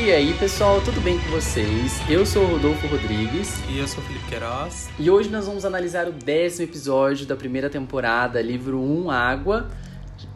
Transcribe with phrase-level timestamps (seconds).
[0.00, 2.00] E aí, pessoal, tudo bem com vocês?
[2.08, 3.60] Eu sou o Rodolfo Rodrigues.
[3.68, 4.88] E eu sou o Felipe Queiroz.
[4.96, 9.68] E hoje nós vamos analisar o décimo episódio da primeira temporada, livro 1, Água,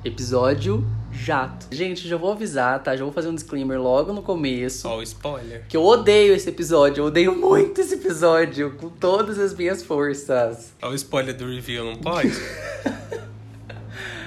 [0.05, 1.69] episódio Jato.
[1.71, 2.97] Gente, já vou avisar, tá?
[2.97, 4.89] Já vou fazer um disclaimer logo no começo.
[4.89, 5.65] Ó, o spoiler.
[5.69, 10.73] Que eu odeio esse episódio, eu odeio muito esse episódio, com todas as minhas forças.
[10.83, 12.33] Ó, o spoiler do review, não pode?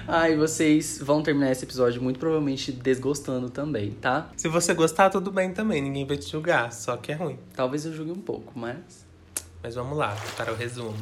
[0.07, 4.29] Ai, vocês vão terminar esse episódio muito provavelmente desgostando também, tá?
[4.37, 7.39] Se você gostar, tudo bem também, ninguém vai te julgar, só que é ruim.
[7.55, 9.03] Talvez eu julgue um pouco, mas.
[9.63, 10.93] Mas vamos lá, para o resumo.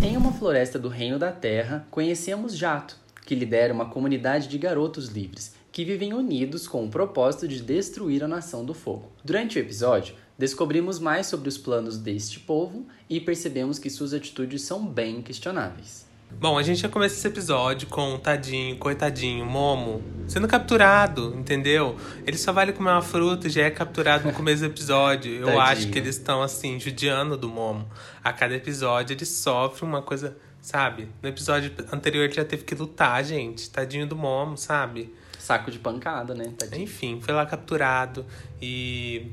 [0.00, 5.08] Em uma floresta do Reino da Terra, conhecemos Jato, que lidera uma comunidade de garotos
[5.08, 9.10] livres, que vivem unidos com o propósito de destruir a Nação do Fogo.
[9.24, 14.62] Durante o episódio, descobrimos mais sobre os planos deste povo e percebemos que suas atitudes
[14.62, 16.08] são bem questionáveis.
[16.32, 21.94] Bom, a gente já começa esse episódio com o tadinho, coitadinho, Momo, sendo capturado, entendeu?
[22.26, 25.30] Ele só vai comer uma fruta e já é capturado no começo do episódio.
[25.30, 25.62] Eu Tadinho.
[25.62, 27.86] acho que eles estão, assim, judiando do Momo.
[28.24, 31.10] A cada episódio ele sofre uma coisa, sabe?
[31.20, 33.68] No episódio anterior ele já teve que lutar, gente.
[33.68, 35.12] Tadinho do Momo, sabe?
[35.38, 36.50] Saco de pancada, né?
[36.56, 36.84] Tadinho.
[36.84, 38.24] Enfim, foi lá capturado
[38.62, 39.32] e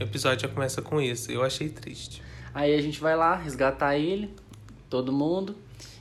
[0.00, 1.30] o episódio já começa com isso.
[1.30, 2.22] Eu achei triste.
[2.54, 4.30] Aí a gente vai lá resgatar ele,
[4.88, 5.56] todo mundo.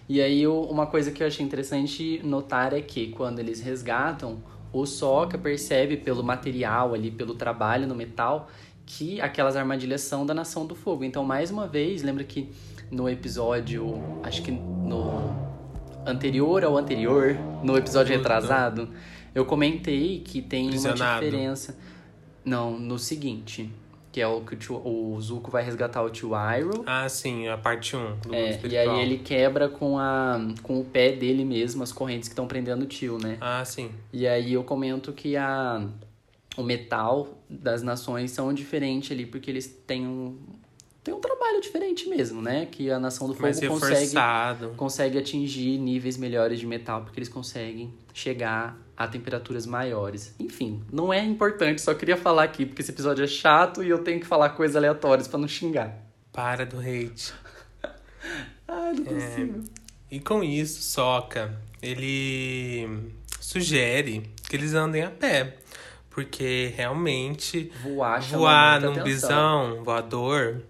[0.07, 4.38] E aí uma coisa que eu achei interessante notar é que quando eles resgatam,
[4.71, 8.49] o Sokka percebe pelo material ali, pelo trabalho no metal,
[8.85, 11.03] que aquelas armadilhas são da Nação do Fogo.
[11.03, 12.49] Então, mais uma vez, lembra que
[12.91, 15.33] no episódio, acho que no
[16.05, 18.89] anterior ao anterior, no episódio retrasado,
[19.33, 21.25] eu comentei que tem uma Prisionado.
[21.25, 21.77] diferença.
[22.43, 23.71] Não, no seguinte,
[24.16, 26.83] que é o que o, tio- o Zuko vai resgatar o tio Iroh.
[26.85, 30.79] Ah, sim, a parte 1 do mundo É, e aí ele quebra com, a, com
[30.79, 33.38] o pé dele mesmo as correntes que estão prendendo o tio, né?
[33.41, 33.91] Ah, sim.
[34.13, 35.85] E aí eu comento que a,
[36.56, 40.38] o metal das nações são diferentes ali, porque eles têm um,
[41.03, 42.68] têm um trabalho diferente mesmo, né?
[42.68, 44.13] Que a Nação do Fogo consegue,
[44.78, 50.33] consegue atingir níveis melhores de metal, porque eles conseguem chegar a temperaturas maiores.
[50.39, 54.03] Enfim, não é importante, só queria falar aqui, porque esse episódio é chato e eu
[54.03, 55.97] tenho que falar coisas aleatórias pra não xingar.
[56.31, 57.33] Para do hate.
[58.67, 59.63] Ai, não consigo.
[60.09, 65.57] E com isso, Soca, ele sugere que eles andem a pé.
[66.09, 69.03] Porque realmente Voar voar num atenção.
[69.03, 70.62] bisão voador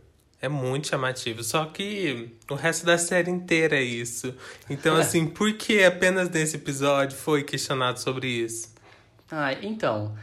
[0.46, 1.44] é muito chamativo.
[1.44, 4.34] Só que o resto da série inteira é isso.
[4.70, 8.74] Então, assim, por que apenas nesse episódio foi questionado sobre isso?
[9.32, 10.16] Ah, então.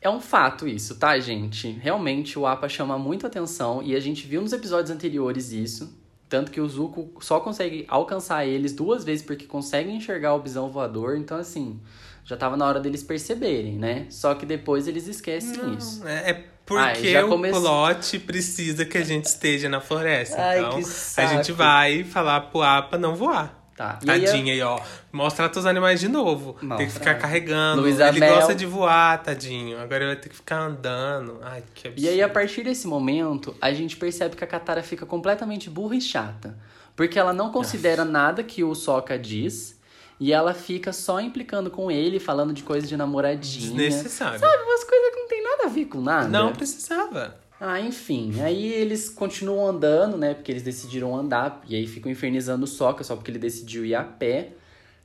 [0.00, 1.70] É um fato isso, tá, gente?
[1.70, 5.96] Realmente o APA chama muito atenção e a gente viu nos episódios anteriores isso.
[6.28, 10.70] Tanto que o Zuko só consegue alcançar eles duas vezes porque consegue enxergar o bisão
[10.70, 11.16] voador.
[11.16, 11.78] Então, assim,
[12.24, 14.06] já tava na hora deles perceberem, né?
[14.10, 16.04] Só que depois eles esquecem isso.
[16.08, 20.40] É, é porque já o come- plot precisa que a gente esteja na floresta.
[20.40, 20.80] Ai, então,
[21.16, 23.60] a gente vai falar pro APA não voar.
[23.76, 23.98] Tá.
[24.04, 24.78] E aí, Tadinha aí, ó.
[25.10, 26.52] Mostra os animais de novo.
[26.52, 26.90] Tem que Mostra.
[26.90, 27.82] ficar carregando.
[27.82, 28.34] Luísa ele Mel.
[28.34, 29.80] gosta de voar, tadinho.
[29.80, 31.38] Agora ele vai ter que ficar andando.
[31.42, 32.06] Ai, que absurdo.
[32.06, 35.96] E aí, a partir desse momento, a gente percebe que a Katara fica completamente burra
[35.96, 36.56] e chata.
[36.94, 39.80] Porque ela não considera nada que o Sokka diz.
[40.22, 43.74] E ela fica só implicando com ele, falando de coisa de namoradinha.
[43.74, 44.38] Desnecessário.
[44.38, 46.28] Sabe, umas coisas que não tem nada a ver com nada.
[46.28, 47.36] Não precisava.
[47.60, 48.40] Ah, enfim.
[48.40, 50.32] Aí eles continuam andando, né?
[50.32, 51.60] Porque eles decidiram andar.
[51.68, 54.52] E aí ficam infernizando o Sokka só porque ele decidiu ir a pé.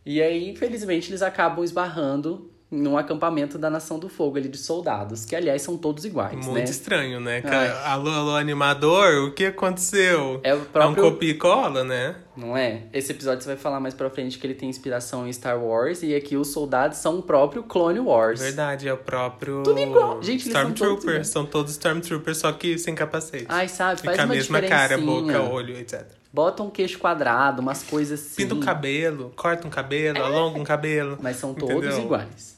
[0.06, 5.24] E aí, infelizmente, eles acabam esbarrando num acampamento da Nação do Fogo ali de soldados.
[5.24, 6.64] Que, aliás, são todos iguais, Muito né?
[6.66, 7.42] estranho, né?
[7.46, 7.70] Ai.
[7.86, 10.40] Alô, alô, animador, o que aconteceu?
[10.44, 12.16] É o próprio- É um copia e cola, né?
[12.36, 12.84] Não é?
[12.94, 16.04] Esse episódio você vai falar mais pra frente que ele tem inspiração em Star Wars.
[16.04, 18.40] E aqui os soldados são o próprio Clone Wars.
[18.40, 19.64] Verdade, é o próprio.
[19.64, 20.22] Tudo igual.
[20.22, 21.10] Gente, eles são todos Stormtrooper.
[21.12, 21.28] iguais.
[21.30, 23.46] São todos Stormtroopers, só que sem capacete.
[23.50, 24.02] Ai, sabe?
[24.02, 26.06] Faz Fica a mesma cara, boca, olho, etc.
[26.34, 28.36] Bota um queixo quadrado, umas coisas assim.
[28.44, 31.18] Pinta um cabelo, corta um cabelo, alonga um cabelo.
[31.22, 32.02] Mas são todos Entendeu?
[32.02, 32.57] iguais.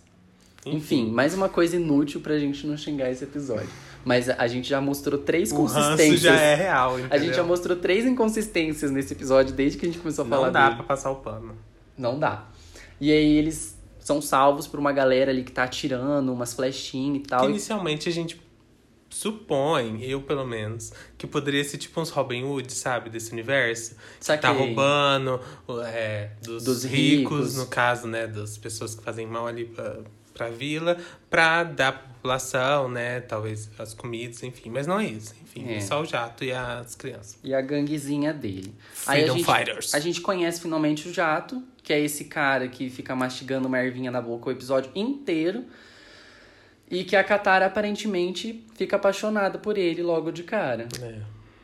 [0.65, 3.69] Enfim, mais uma coisa inútil pra gente não xingar esse episódio.
[4.03, 6.21] Mas a gente já mostrou três consistências.
[6.21, 7.17] já é real, entendeu?
[7.17, 10.45] A gente já mostrou três inconsistências nesse episódio desde que a gente começou a falar
[10.47, 10.75] Não dá dele.
[10.77, 11.55] pra passar o pano.
[11.97, 12.45] Não dá.
[12.99, 17.27] E aí eles são salvos por uma galera ali que tá atirando, umas flechinhas e
[17.27, 17.41] tal.
[17.41, 18.41] Que inicialmente a gente
[19.09, 23.95] supõe, eu pelo menos, que poderia ser tipo uns Robin Hood, sabe, desse universo.
[24.19, 25.39] Que tá roubando
[25.87, 27.55] é, dos, Dos ricos, ricos.
[27.57, 29.97] no caso, né, das pessoas que fazem mal ali pra,
[30.39, 30.97] pra vila
[31.29, 33.21] pra dar pra população, né?
[33.21, 34.69] Talvez as comidas, enfim.
[34.69, 35.33] Mas não é isso.
[35.41, 35.75] Enfim, É.
[35.75, 37.37] é só o jato e as crianças.
[37.43, 38.73] E a ganguezinha dele.
[39.07, 39.93] Aí a Freedom gente, Fighters.
[39.95, 44.11] a gente conhece finalmente o Jato, que é esse cara que fica mastigando uma ervinha
[44.11, 45.63] na boca o episódio inteiro.
[46.91, 50.87] E que a Katara aparentemente fica apaixonada por ele logo de cara.
[51.01, 51.15] É.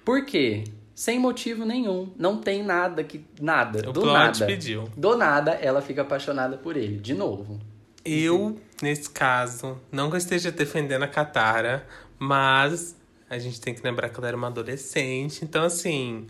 [0.06, 0.64] Por quê?
[0.94, 2.14] Sem motivo nenhum.
[2.18, 3.26] Não tem nada que.
[3.42, 3.90] Nada.
[3.90, 4.46] O do plot nada.
[4.46, 4.88] pediu.
[4.96, 6.98] Do nada, ela fica apaixonada por ele.
[6.98, 7.60] De novo.
[8.06, 11.88] Eu, nesse caso, não que eu esteja defendendo a Katara,
[12.20, 12.96] mas
[13.30, 15.44] a gente tem que lembrar que ela era uma adolescente.
[15.44, 16.28] Então, assim,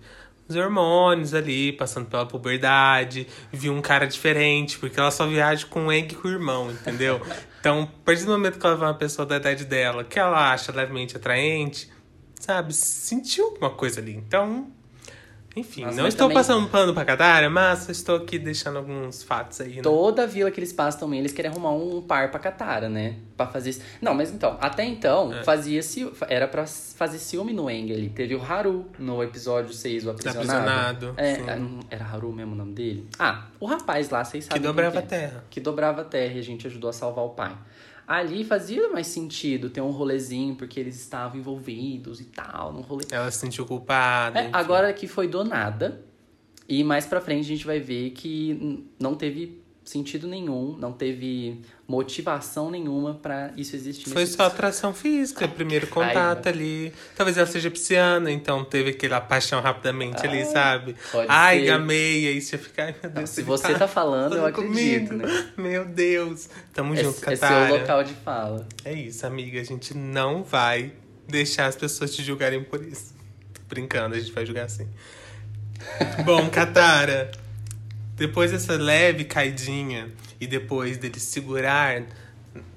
[0.48, 5.88] os hormônios ali, passando pela puberdade, viu um cara diferente, porque ela só viaja com
[5.88, 7.22] o Egg e com o irmão, entendeu?
[7.66, 10.54] Então, a partir do momento que ela vê uma pessoa da idade dela, que ela
[10.54, 11.92] acha levemente atraente,
[12.40, 14.14] sabe, sentiu alguma coisa ali.
[14.14, 14.72] Então,
[15.56, 19.62] enfim, Nossa, não estou também- passando pano pra Katara, mas estou aqui deixando alguns fatos
[19.62, 19.82] aí, né?
[19.82, 23.16] Toda vila que eles passam também, eles querem arrumar um par pra Katara, né?
[23.38, 23.70] Pra fazer.
[23.72, 23.82] isso.
[24.02, 25.44] Não, mas então, até então, É.
[25.44, 26.10] fazia-se.
[26.28, 28.10] Era pra fazer ciúme no Eng ali.
[28.10, 31.10] Teve o Haru no episódio 6, o aprisionado.
[31.10, 33.08] Aprisionado, É, era Haru mesmo o nome dele?
[33.20, 34.62] Ah, o rapaz lá, vocês Que sabem.
[34.62, 35.20] quem dobrava a que é.
[35.20, 35.44] terra.
[35.50, 37.52] Que dobrava a terra e a gente ajudou a salvar o pai.
[38.08, 43.06] Ali fazia mais sentido ter um rolezinho, porque eles estavam envolvidos e tal, num rolê.
[43.10, 44.40] Ela se sentiu culpada.
[44.40, 46.04] É, agora que foi do nada.
[46.68, 51.62] E mais pra frente a gente vai ver que não teve sentido nenhum, não teve
[51.88, 54.10] motivação nenhuma pra isso existir.
[54.10, 56.92] Foi só atração física, primeiro contato ali.
[57.16, 60.96] Talvez ela seja pisciana, então teve aquela paixão rapidamente ali, Ah, sabe?
[61.30, 61.66] Ai, ser.
[61.68, 63.30] gamei, aí você fica, ai meu Deus.
[63.30, 65.28] se ele você tá falando, eu acredito, comigo.
[65.28, 65.50] né?
[65.56, 66.50] Meu Deus.
[66.74, 68.68] Tamo junto, Esse, esse é o local de fala.
[68.84, 69.62] É isso, amiga.
[69.62, 70.92] A gente não vai
[71.28, 73.14] deixar as pessoas te julgarem por isso.
[73.54, 74.88] Tô brincando, a gente vai julgar assim.
[76.26, 77.30] Bom, Katara,
[78.16, 82.04] depois dessa leve caidinha e depois dele segurar.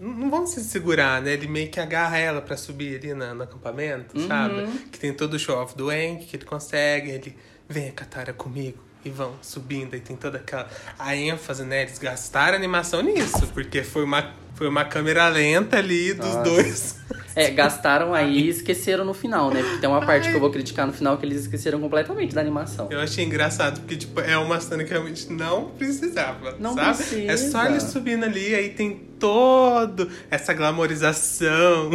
[0.00, 1.32] Não vamos se segurar, né?
[1.34, 4.66] Ele meio que agarra ela pra subir ali na- no acampamento, sabe?
[4.90, 7.10] Que tem todo o show-off do Enk que ele consegue.
[7.10, 7.36] Ele,
[7.68, 8.78] vem, Katara, comigo.
[9.04, 10.68] E vão subindo, e tem toda aquela
[10.98, 11.82] a ênfase, né?
[11.82, 16.42] Eles gastaram animação nisso, porque foi uma, foi uma câmera lenta ali dos Nossa.
[16.42, 16.96] dois.
[17.36, 19.62] É, gastaram aí e esqueceram no final, né?
[19.62, 22.40] Porque tem uma parte que eu vou criticar no final que eles esqueceram completamente da
[22.40, 22.88] animação.
[22.90, 26.96] Eu achei engraçado, porque, tipo, é uma cena que realmente não precisava, Não sabe?
[26.96, 27.32] precisa.
[27.32, 28.90] É só ele subindo ali, aí tem
[29.20, 31.90] todo essa glamorização.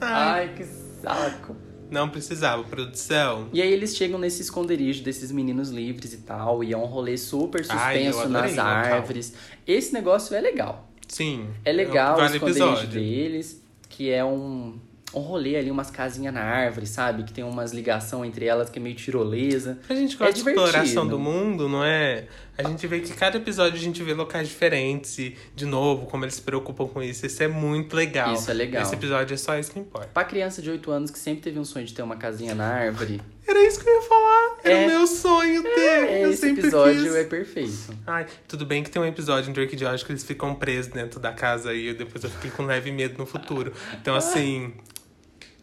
[0.00, 0.64] Ai, que
[1.02, 1.56] saco.
[1.90, 3.48] Não precisava, produção.
[3.52, 7.16] E aí eles chegam nesse esconderijo desses meninos livres e tal, e é um rolê
[7.16, 9.34] super Ai, suspenso adorei nas o árvores.
[9.66, 10.88] Esse negócio é legal.
[11.06, 11.46] Sim.
[11.64, 12.88] É legal o vale esconderijo episódio.
[13.00, 14.78] deles, que é um,
[15.14, 17.22] um rolê ali, umas casinhas na árvore, sabe?
[17.22, 19.78] Que tem umas ligação entre elas que é meio tirolesa.
[19.88, 20.66] A gente É gosta de divertido.
[20.66, 22.26] exploração do mundo, não é?
[22.58, 26.24] A gente vê que cada episódio a gente vê locais diferentes e, de novo, como
[26.24, 27.24] eles se preocupam com isso.
[27.24, 28.34] Isso é muito legal.
[28.34, 28.82] Isso é legal.
[28.82, 30.08] Esse episódio é só isso que importa.
[30.12, 32.66] Pra criança de 8 anos que sempre teve um sonho de ter uma casinha na
[32.66, 34.56] árvore, Era isso que eu ia falar.
[34.64, 34.84] Era É.
[34.84, 35.80] o meu sonho ter.
[35.80, 37.14] é, eu esse episódio quis.
[37.14, 37.94] é perfeito.
[38.06, 40.92] Ai, tudo bem que tem um episódio em Drake e Josh que eles ficam presos
[40.92, 43.72] dentro da casa e eu- depois eu fiquei com leve medo no futuro.
[44.02, 44.74] Então, assim.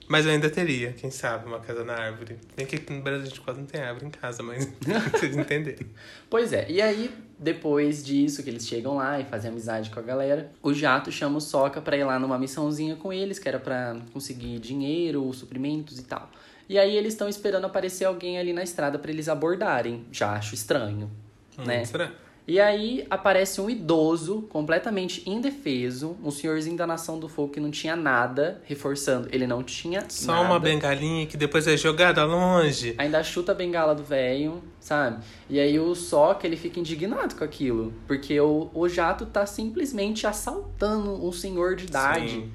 [0.08, 2.38] Mas eu ainda teria, quem sabe, uma casa na árvore.
[2.56, 4.66] Bem que aqui no Brasil a gente quase não tem árvore em casa, mas
[5.12, 5.88] vocês entenderem.
[6.30, 10.04] Pois é, e aí, depois disso, que eles chegam lá e fazem amizade com a
[10.04, 13.60] galera, o Jato chama o Soca pra ir lá numa missãozinha com eles, que era
[13.60, 16.30] pra conseguir dinheiro, suprimentos e tal.
[16.70, 20.06] E aí eles estão esperando aparecer alguém ali na estrada pra eles abordarem.
[20.12, 21.10] Já acho estranho,
[21.58, 21.82] né?
[21.82, 22.12] Hum, será?
[22.48, 27.72] E aí aparece um idoso, completamente indefeso, um senhorzinho da Nação do Fogo que não
[27.72, 30.46] tinha nada, reforçando, ele não tinha Só nada.
[30.46, 32.94] uma bengalinha que depois é jogada longe.
[33.00, 35.24] Ainda chuta a bengala do velho, sabe?
[35.50, 37.92] E aí o Soca, ele fica indignado com aquilo.
[38.06, 42.30] Porque o, o Jato tá simplesmente assaltando um senhor de idade.
[42.30, 42.52] Sim.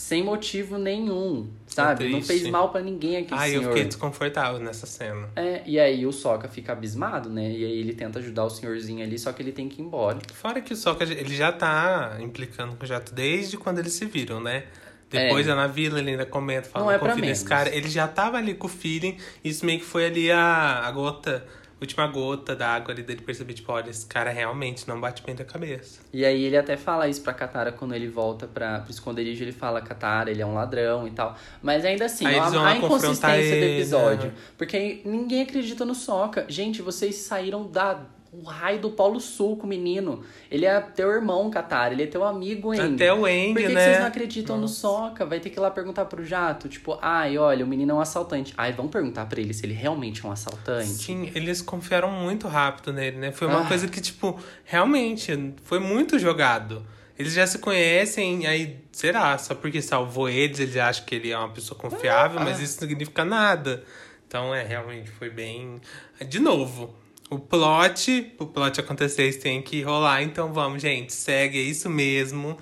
[0.00, 2.08] Sem motivo nenhum, sabe?
[2.08, 3.68] Não fez mal pra ninguém Ai, eu senhor.
[3.74, 5.28] fiquei desconfortável nessa cena.
[5.36, 7.50] É, e aí o Soca fica abismado, né?
[7.50, 10.18] E aí ele tenta ajudar o senhorzinho ali, só que ele tem que ir embora.
[10.32, 14.06] Fora que o Sokka, ele já tá implicando com o Jato desde quando eles se
[14.06, 14.64] viram, né?
[15.10, 15.50] Depois É.
[15.50, 15.54] é.
[15.54, 17.68] na vila, ele ainda comenta, fala, Não é confia nesse cara.
[17.68, 21.44] Ele já tava ali com o feeling, isso meio que foi ali a, a gota,
[21.80, 25.34] última gota da água ali dele perceber, tipo, olha, esse cara realmente não bate bem
[25.34, 26.00] da cabeça.
[26.12, 29.52] E aí ele até fala isso pra Katara quando ele volta pra, pro esconderijo, ele
[29.52, 31.36] fala, Katara, ele é um ladrão e tal.
[31.62, 34.26] Mas ainda assim, Aí ó, a, a inconsistência confrontar do ele, episódio.
[34.28, 34.34] né?
[34.58, 36.44] Porque ninguém acredita no Soca.
[36.48, 38.00] Gente, vocês saíram da
[38.32, 40.22] o raio do Polo Sul com o menino.
[40.50, 42.94] Ele é teu irmão, Katara, ele é teu amigo ainda.
[42.94, 43.84] Até o Eng, Por que, que né?
[43.86, 44.74] vocês não acreditam no Nossa.
[44.74, 45.26] Soca?
[45.26, 48.00] Vai ter que ir lá perguntar pro Jato, tipo, ai, olha, o menino é um
[48.00, 48.54] assaltante.
[48.56, 50.86] Ai, vamos perguntar pra ele se ele realmente é um assaltante.
[50.88, 53.32] Sim, eles confiaram muito rápido nele, né?
[53.32, 53.66] Foi uma Ah.
[53.66, 56.84] coisa que, tipo, realmente foi muito jogado.
[57.18, 61.36] Eles já se conhecem, aí, será, só porque salvou eles, eles acham que ele é
[61.36, 62.44] uma pessoa confiável, Ah.
[62.44, 63.84] mas isso não significa nada.
[64.26, 65.80] Então, é, realmente foi bem.
[66.28, 66.94] De novo,
[67.30, 70.22] o plot, o plot acontecer, tem que rolar.
[70.22, 72.58] Então, vamos, gente, segue, é isso mesmo.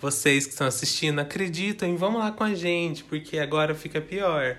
[0.00, 4.56] Vocês que estão assistindo, acreditam, vamos lá com a gente, porque agora fica pior.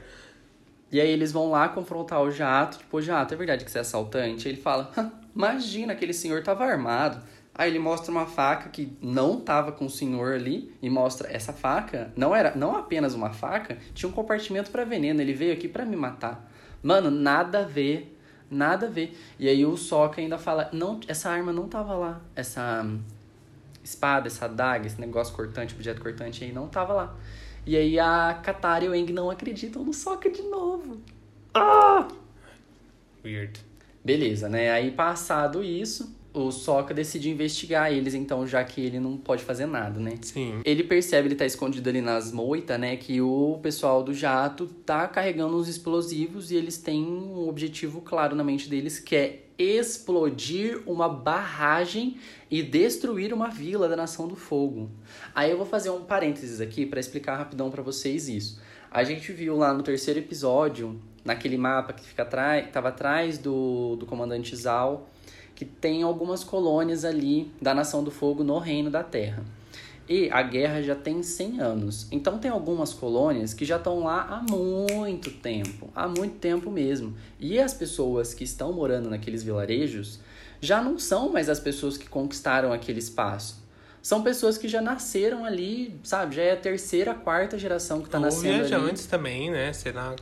[0.91, 3.81] E aí eles vão lá confrontar o Jato, tipo, Jato, é verdade que você é
[3.81, 4.47] assaltante?
[4.47, 7.21] Ele fala, "Hã, imagina, aquele senhor tava armado.
[7.53, 11.51] Aí ele mostra uma faca que não tava com o senhor ali e mostra essa
[11.51, 15.67] faca, não era não apenas uma faca, tinha um compartimento para veneno, ele veio aqui
[15.67, 16.47] para me matar.
[16.83, 18.16] Mano, nada a ver,
[18.49, 19.17] nada a ver.
[19.39, 23.01] E aí o Sokka ainda fala, não, essa arma não tava lá, essa hum,
[23.83, 27.15] espada, essa adaga, esse negócio cortante, objeto cortante aí não tava lá.
[27.65, 31.01] E aí a Katara e o Aang não acreditam no Sokka de novo.
[31.53, 32.07] Ah!
[33.23, 33.59] Weird.
[34.03, 34.71] Beleza, né?
[34.71, 39.65] Aí passado isso, o Sokka decide investigar eles, então, já que ele não pode fazer
[39.65, 40.15] nada, né?
[40.21, 40.61] Sim.
[40.63, 42.95] Ele percebe, ele tá escondido ali nas moitas, né?
[42.95, 48.35] Que o pessoal do jato tá carregando uns explosivos e eles têm um objetivo claro
[48.35, 52.17] na mente deles, que é explodir uma barragem
[52.49, 54.89] e destruir uma vila da Nação do Fogo.
[55.33, 58.61] Aí eu vou fazer um parênteses aqui para explicar rapidão para vocês isso.
[58.91, 63.95] A gente viu lá no terceiro episódio, naquele mapa que fica atrás, tava atrás do,
[63.97, 65.09] do comandante Zal,
[65.57, 69.43] que tem algumas colônias ali da Nação do Fogo no Reino da Terra.
[70.07, 72.07] E a guerra já tem 100 anos.
[72.11, 77.15] Então tem algumas colônias que já estão lá há muito tempo, há muito tempo mesmo.
[77.39, 80.19] E as pessoas que estão morando naqueles vilarejos
[80.61, 83.65] já não são mais as pessoas que conquistaram aquele espaço.
[83.99, 86.35] São pessoas que já nasceram ali, sabe?
[86.35, 88.67] Já é a terceira, quarta geração que tá Ou nascendo ali.
[88.67, 89.73] viajantes também, né?
[89.73, 90.15] Sei lá.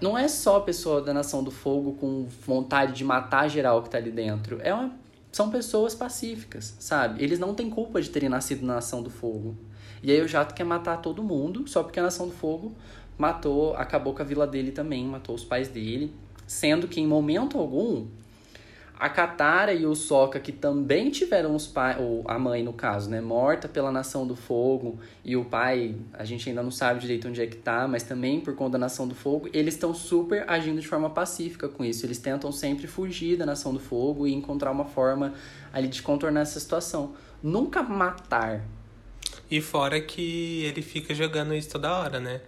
[0.00, 3.98] Não é só pessoa da Nação do Fogo com vontade de matar geral que tá
[3.98, 4.58] ali dentro.
[4.62, 4.92] É uma...
[5.32, 7.22] São pessoas pacíficas, sabe?
[7.22, 9.56] Eles não têm culpa de terem nascido na Nação do Fogo.
[10.02, 12.72] E aí o Jato quer matar todo mundo, só porque a Nação do Fogo
[13.18, 16.14] matou, acabou com a vila dele também, matou os pais dele.
[16.46, 18.06] Sendo que em momento algum,
[19.04, 23.10] a Katara e o Sokka, que também tiveram os pais, ou a mãe no caso,
[23.10, 27.28] né, morta pela Nação do Fogo, e o pai, a gente ainda não sabe direito
[27.28, 30.48] onde é que tá, mas também por conta da Nação do Fogo, eles estão super
[30.48, 32.06] agindo de forma pacífica com isso.
[32.06, 35.34] Eles tentam sempre fugir da Nação do Fogo e encontrar uma forma
[35.70, 37.12] ali de contornar essa situação.
[37.42, 38.64] Nunca matar.
[39.50, 42.40] E fora que ele fica jogando isso toda hora, né?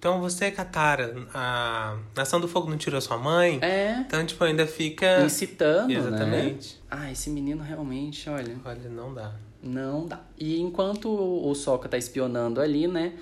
[0.00, 3.58] Então você, Katara, a Nação do Fogo não tirou sua mãe?
[3.60, 5.22] É, Então, tipo, ainda fica.
[5.22, 5.94] incitando, né?
[5.94, 6.80] Exatamente.
[6.90, 8.56] Ah, esse menino realmente, olha...
[8.64, 9.34] Olha, não dá.
[9.62, 10.20] Não dá.
[10.38, 13.12] E enquanto o Sokka tá espionando ali, né?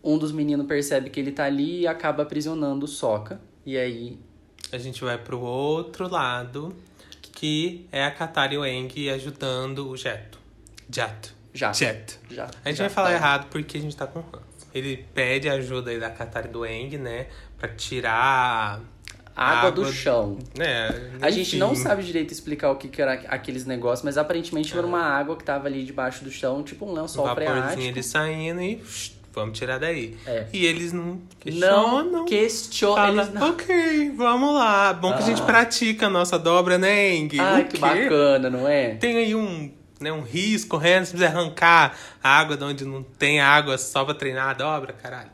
[0.00, 3.40] Um dos meninos percebe que ele tá ali e acaba aprisionando o Sokka.
[3.66, 4.16] E aí.
[4.70, 6.72] A gente vai pro outro lado,
[7.32, 10.38] que é a Katara e o Aang ajudando o Jeto.
[10.88, 11.34] Jato.
[11.52, 11.72] Já.
[11.72, 12.18] Jet.
[12.30, 12.48] Já.
[12.64, 13.14] A gente já vai falar tá.
[13.14, 14.51] errado porque a gente tá com ranço.
[14.74, 17.26] Ele pede ajuda aí da Katara e do Aang, né?
[17.58, 18.80] Pra tirar
[19.34, 20.38] Água, Água- do chão.
[20.58, 21.10] né?
[21.20, 24.86] A gente não sabe direito explicar o que, que era aqueles negócios, mas aparentemente era
[24.86, 27.82] uma água que tava ali debaixo do chão, tipo um lençol vaporzinho freático.
[27.82, 30.16] ele saindo e psh, vamos tirar daí.
[30.26, 30.46] É.
[30.52, 32.24] E eles não Não questionam.
[32.26, 32.96] questionam.
[32.96, 33.50] Fala, Eles não...
[33.50, 34.92] ok, vamos lá.
[34.92, 35.46] Bom que a gente Ah.
[35.46, 37.40] pratica a nossa dobra, né, Aang?
[37.40, 38.96] Ai, que bacana, não é?
[38.96, 39.70] Tem aí um,
[40.02, 44.04] né, um risco correndo, você precisa arrancar a água de onde não tem água só
[44.04, 45.30] pra treinar a dobra, caralho.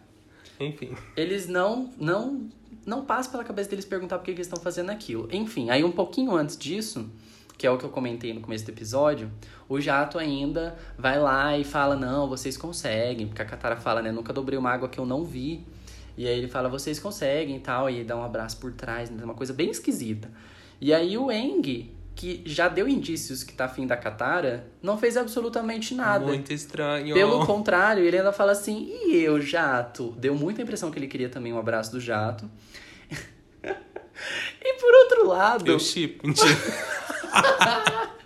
[0.61, 0.97] Enfim.
[1.17, 2.49] eles não não
[2.85, 5.29] não passa pela cabeça deles perguntar por que, que eles estão fazendo aquilo.
[5.31, 7.09] Enfim, aí um pouquinho antes disso,
[7.57, 9.31] que é o que eu comentei no começo do episódio,
[9.69, 14.11] o Jato ainda vai lá e fala: "Não, vocês conseguem", porque a Katara fala, né,
[14.11, 15.65] nunca dobrei uma água que eu não vi.
[16.17, 19.23] E aí ele fala: "Vocês conseguem" e tal, e dá um abraço por trás, né,
[19.23, 20.31] uma coisa bem esquisita.
[20.81, 25.17] E aí o Eng, que já deu indícios que tá afim da Katara, não fez
[25.17, 26.27] absolutamente nada.
[26.27, 27.15] Muito estranho.
[27.15, 30.17] Pelo contrário, ele ainda fala assim, e eu, Jato?
[30.19, 32.51] Deu muita impressão que ele queria também um abraço do Jato.
[33.63, 35.71] e por outro lado.
[35.71, 36.51] Eu chip, mentira.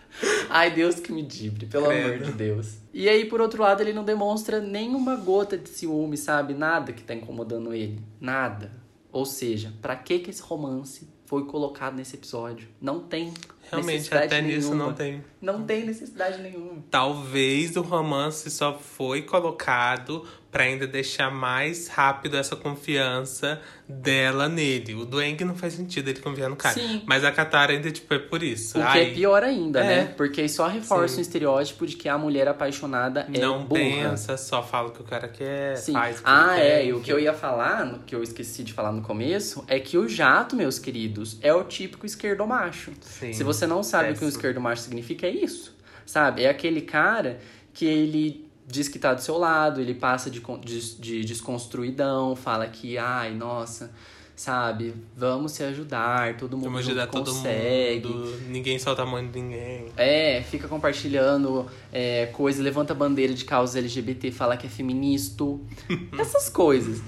[0.49, 2.15] Ai, Deus que me dibre, pelo Credo.
[2.15, 2.79] amor de Deus.
[2.95, 6.55] E aí, por outro lado, ele não demonstra nenhuma gota de ciúme, sabe?
[6.55, 8.01] Nada que tá incomodando ele.
[8.19, 8.73] Nada.
[9.13, 12.69] Ou seja, pra que que esse romance foi colocado nesse episódio?
[12.79, 13.33] Não tem
[13.71, 14.85] Realmente, até nisso nenhuma.
[14.89, 15.25] não tem.
[15.41, 16.85] Não tem necessidade nenhuma.
[16.91, 24.95] Talvez o romance só foi colocado pra ainda deixar mais rápido essa confiança dela nele.
[24.95, 25.17] O do
[25.47, 26.75] não faz sentido ele confiar no cara.
[26.75, 27.03] Sim.
[27.07, 28.79] Mas a Katara ainda, tipo, é por isso.
[28.79, 29.85] O que é pior ainda, É.
[30.05, 30.15] né?
[30.15, 31.21] Porque só reforça Sim.
[31.21, 33.81] o estereótipo de que a mulher apaixonada é não burra.
[33.81, 35.95] pensa, só fala o que o cara quer, Sim.
[35.95, 36.85] faz o que Ah, é.
[36.85, 39.97] E o que eu ia falar, que eu esqueci de falar no começo, é que
[39.97, 42.93] o jato, meus queridos, é o típico esquerdomacho.
[43.01, 43.33] Sim.
[43.33, 44.29] Se você não sabe o que um péssimo.
[44.29, 45.75] esquerdomacho significa, é isso.
[46.05, 46.43] Sabe?
[46.45, 47.39] É aquele cara
[47.73, 52.67] que ele diz que tá do seu lado, ele passa de, de, de desconstruidão, fala
[52.67, 53.93] que, ai, nossa,
[54.35, 58.09] sabe, vamos se ajudar, todo mundo ajudar todo consegue.
[58.09, 58.41] mundo.
[58.49, 59.87] Ninguém solta a mão de ninguém.
[59.97, 65.45] É, fica compartilhando é, coisa, levanta a bandeira de causas LGBT, fala que é feminista,
[66.19, 67.01] essas coisas.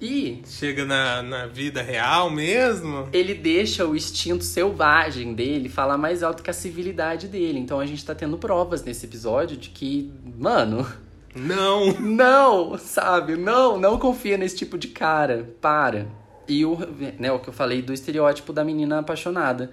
[0.00, 3.08] E Chega na, na vida real mesmo.
[3.12, 7.58] ele deixa o instinto selvagem dele falar mais alto que a civilidade dele.
[7.58, 10.86] Então a gente tá tendo provas nesse episódio de que, mano,
[11.34, 11.92] Não!
[12.00, 13.36] não, sabe?
[13.36, 15.50] Não, não confia nesse tipo de cara.
[15.60, 16.06] Para.
[16.46, 16.76] E o,
[17.18, 19.70] né, o que eu falei do estereótipo da menina apaixonada.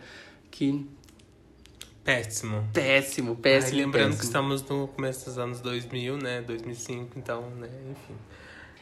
[0.50, 0.86] Que
[2.04, 2.68] Péssimo.
[2.74, 3.78] péssimo, Ai, péssimo.
[3.78, 4.24] lembrando que péssimo.
[4.28, 6.42] estamos no começo dos anos 2000, né?
[6.42, 7.68] 2005, então, né?
[7.92, 8.14] Enfim.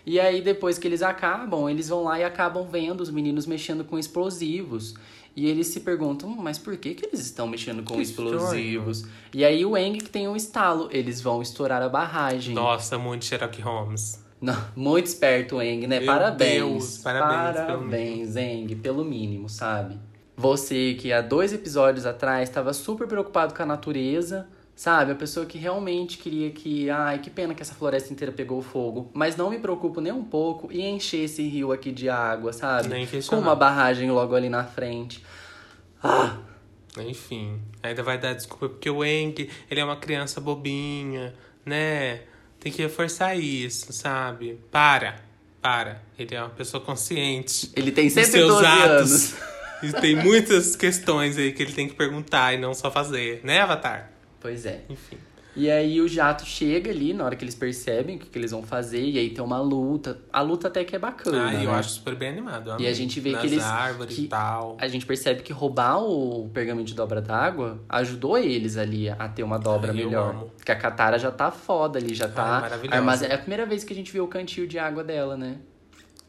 [0.05, 3.83] E aí, depois que eles acabam, eles vão lá e acabam vendo os meninos mexendo
[3.85, 4.95] com explosivos.
[5.35, 9.05] E eles se perguntam, "Hum, mas por que, que eles estão mexendo com Que explosivos?
[9.33, 12.53] E aí o Eng que tem um estalo, eles vão estourar a barragem.
[12.53, 14.23] Nossa, muito Sherlock Holmes.
[14.39, 15.99] Não, muito esperto o Eng, né?
[15.99, 16.51] Meu parabéns.
[16.59, 19.97] Deus, parabéns, pelo Parabéns, Eng, pelo mínimo, sabe?
[20.35, 25.11] Você que há dois episódios atrás estava super preocupado com a natureza, sabe?
[25.11, 29.09] A pessoa que realmente queria que, ai, que pena que essa floresta inteira pegou fogo,
[29.13, 32.89] mas não me preocupo nem um pouco em encher esse rio aqui de água, sabe?
[32.89, 35.23] Nem com uma barragem logo ali na frente.
[36.03, 36.37] Ah,
[36.97, 41.33] Enfim, ainda vai dar desculpa porque o Eng, ele é uma criança bobinha,
[41.65, 42.21] né?
[42.59, 44.59] Tem que reforçar isso, sabe?
[44.71, 45.15] Para,
[45.61, 46.01] para.
[46.17, 47.71] Ele é uma pessoa consciente.
[47.75, 48.89] ele tem dos seus 112 atos.
[48.89, 49.35] anos.
[49.83, 53.59] E tem muitas questões aí que ele tem que perguntar e não só fazer, né,
[53.59, 54.12] Avatar?
[54.43, 54.83] Pois é.
[54.89, 55.17] Enfim.
[55.55, 58.49] E aí o jato chega ali na hora que eles percebem o que, que eles
[58.49, 60.19] vão fazer, e aí tem uma luta.
[60.33, 61.49] A luta até que é bacana.
[61.49, 61.77] Ah, eu né?
[61.77, 62.71] acho super bem animado.
[62.71, 62.93] eu E a amei.
[62.95, 63.63] gente vê Nas que eles.
[63.63, 64.75] árvores que e tal.
[64.81, 69.43] A gente percebe que roubar o pergaminho de dobra d'água ajudou eles ali a ter
[69.43, 70.45] uma dobra Ai, eu melhor.
[70.57, 72.97] Porque a Katara já tá foda ali, já tá maravilhosa.
[72.97, 73.33] armazenada.
[73.35, 75.57] É a primeira vez que a gente vê o cantil de água dela, né?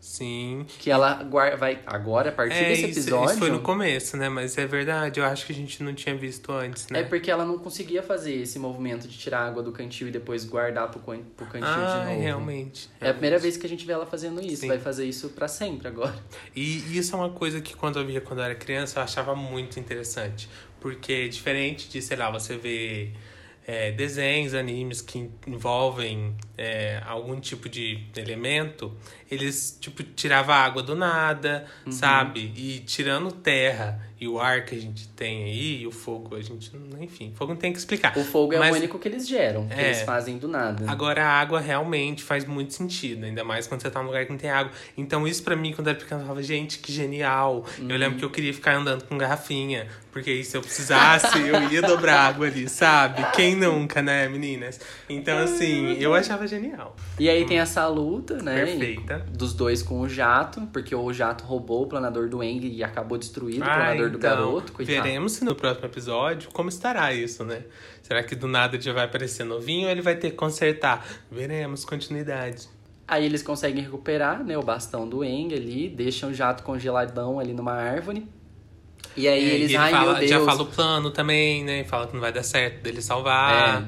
[0.05, 0.67] Sim.
[0.79, 1.23] Que ela
[1.57, 1.81] vai.
[1.87, 3.31] Agora, a partir É, desse isso, episódio.
[3.31, 4.29] isso foi no começo, né?
[4.29, 7.01] Mas é verdade, eu acho que a gente não tinha visto antes, né?
[7.01, 10.11] É porque ela não conseguia fazer esse movimento de tirar a água do cantil e
[10.11, 12.23] depois guardar pro, can- pro cantil ah, de novo.
[12.23, 12.91] realmente.
[13.01, 14.61] É a primeira vez que a gente vê ela fazendo isso.
[14.61, 14.69] Sim.
[14.69, 16.15] Vai fazer isso pra sempre agora.
[16.55, 19.35] E isso é uma coisa que quando eu via quando eu era criança, eu achava
[19.35, 20.51] muito interessante.
[20.81, 23.09] Porque diferente de, sei lá, você vê
[23.67, 28.93] é, desenhos, animes que envolvem é, algum tipo de elemento,
[29.31, 31.93] eles, tipo, tiravam água do nada, Uhum.
[31.93, 32.53] sabe?
[32.57, 36.41] E tirando terra e o ar que a gente tem aí, e o fogo, a
[36.41, 38.17] gente, enfim, fogo não tem que explicar.
[38.17, 39.87] O fogo é Mas- o único que eles geram, que É.
[39.87, 40.89] eles fazem do nada.
[40.91, 44.31] Agora, a água realmente faz muito sentido, ainda mais quando você tá num lugar que
[44.31, 44.73] não tem água.
[44.97, 47.67] Então, isso pra mim, quando eu era pequeno, eu falava, gente, que genial.
[47.79, 47.97] Eu Uhum.
[47.97, 51.83] lembro que eu queria ficar andando com garrafinha, porque aí se eu precisasse, eu ia
[51.83, 53.23] dobrar água ali, sabe?
[53.35, 54.81] Quem nunca, né, meninas?
[55.09, 56.95] Então, assim, eu achava genial.
[57.19, 58.65] E aí tem essa luta, né?
[58.65, 59.19] Perfeita.
[59.31, 63.17] Dos dois com o jato, porque o jato roubou o planador do Eng e acabou
[63.19, 65.03] destruindo o Ah, planador do então, garoto, coitado.
[65.03, 67.63] veremos se no próximo episódio como estará isso, né?
[68.03, 71.07] Será que do nada ele já vai aparecer novinho ou ele vai ter que consertar?
[71.31, 72.69] Veremos, continuidade.
[73.07, 77.53] Aí eles conseguem recuperar, né, o bastão do Eng ali, deixam o jato congeladão ali
[77.53, 78.27] numa árvore.
[79.17, 80.31] E aí É, eles, e ele ai fala- meu Deus.
[80.31, 81.85] já fala o plano também, né?
[81.85, 83.83] Fala que não vai dar certo dele salvar.
[83.83, 83.87] É.